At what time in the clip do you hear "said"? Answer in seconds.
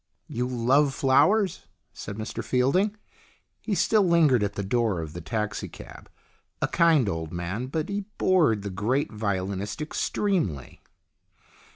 1.93-2.15